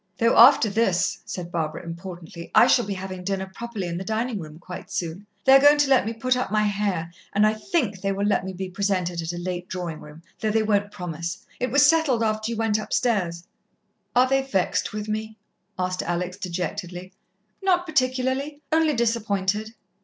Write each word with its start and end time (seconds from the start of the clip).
"Though 0.17 0.35
after 0.35 0.67
this," 0.67 1.19
said 1.25 1.51
Barbara 1.51 1.83
importantly, 1.83 2.49
"I 2.55 2.65
shall 2.65 2.85
be 2.87 2.95
having 2.95 3.23
dinner 3.23 3.51
properly 3.53 3.85
in 3.85 3.99
the 3.99 4.03
dining 4.03 4.39
room 4.39 4.57
quite 4.57 4.89
soon. 4.89 5.27
They 5.45 5.51
are 5.53 5.59
going 5.61 5.77
to 5.77 5.89
let 5.91 6.07
me 6.07 6.11
put 6.13 6.35
up 6.35 6.49
my 6.49 6.63
hair, 6.63 7.11
and 7.33 7.45
I 7.45 7.53
think 7.53 8.01
they 8.01 8.11
will 8.11 8.25
let 8.25 8.43
me 8.43 8.51
be 8.51 8.67
presented 8.67 9.21
at 9.21 9.31
a 9.31 9.37
late 9.37 9.67
Drawing 9.69 9.99
room, 9.99 10.23
though 10.39 10.49
they 10.49 10.63
won't 10.63 10.89
promise. 10.91 11.45
It 11.59 11.69
was 11.69 11.85
settled 11.87 12.23
after 12.23 12.51
you 12.51 12.57
went 12.57 12.79
upstairs." 12.79 13.47
"Are 14.15 14.27
they 14.27 14.41
vexed 14.41 14.91
with 14.91 15.07
me?" 15.07 15.37
asked 15.77 16.01
Alex 16.01 16.35
dejectedly. 16.35 17.13
"Not 17.61 17.85
particularly. 17.85 18.59
Only 18.71 18.95
disappointed." 18.95 19.75